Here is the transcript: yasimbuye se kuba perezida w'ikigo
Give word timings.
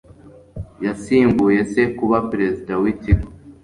yasimbuye 0.85 1.59
se 1.71 1.81
kuba 1.97 2.17
perezida 2.31 2.73
w'ikigo 2.81 3.27